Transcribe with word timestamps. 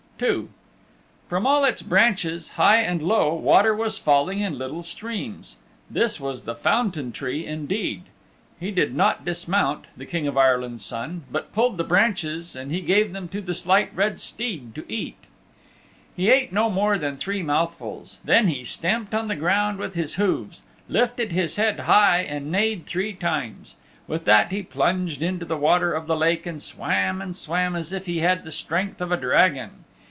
II 0.23 0.49
From 1.29 1.47
all 1.47 1.65
its 1.65 1.81
branches, 1.81 2.49
high 2.49 2.79
and 2.81 3.01
low, 3.01 3.33
water 3.33 3.75
was 3.75 3.97
falling 3.97 4.39
in 4.39 4.55
little 4.55 4.83
streams. 4.83 5.57
This 5.89 6.19
was 6.19 6.43
the 6.43 6.53
Fountain 6.53 7.11
Tree 7.11 7.43
indeed. 7.47 8.03
He 8.59 8.69
did 8.69 8.95
not 8.95 9.25
dismount, 9.25 9.85
the 9.97 10.05
King 10.05 10.27
of 10.27 10.37
Ireland's 10.37 10.85
Son, 10.85 11.23
but 11.31 11.51
pulled 11.51 11.77
the 11.79 11.83
branches 11.83 12.55
and 12.55 12.71
he 12.71 12.81
gave 12.81 13.13
them 13.13 13.29
to 13.29 13.41
the 13.41 13.55
Slight 13.55 13.89
Red 13.95 14.19
Steed 14.19 14.75
to 14.75 14.85
eat. 14.87 15.17
He 16.15 16.29
ate 16.29 16.53
no 16.53 16.69
more 16.69 16.99
than 16.99 17.17
three 17.17 17.41
mouthfuls. 17.41 18.19
Then 18.23 18.47
he 18.47 18.63
stamped 18.63 19.15
on 19.15 19.27
the 19.27 19.35
ground 19.35 19.79
with 19.79 19.95
his 19.95 20.15
hooves, 20.17 20.61
lifted 20.87 21.31
his 21.31 21.55
head 21.55 21.79
high 21.79 22.19
and 22.21 22.51
neighed 22.51 22.85
three 22.85 23.13
times. 23.13 23.75
With 24.05 24.25
that 24.25 24.51
he 24.51 24.61
plunged 24.61 25.23
into 25.23 25.47
the 25.47 25.57
water 25.57 25.93
of 25.93 26.05
the 26.05 26.15
Lake 26.15 26.45
and 26.45 26.61
swam 26.61 27.23
and 27.23 27.35
swam 27.35 27.75
as 27.75 27.91
if 27.91 28.05
he 28.05 28.19
had 28.19 28.43
the 28.43 28.51
strength 28.51 29.01
of 29.01 29.11
a 29.11 29.17
dragon. 29.17 29.85